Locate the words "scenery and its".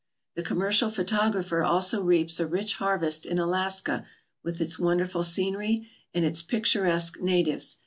5.23-6.41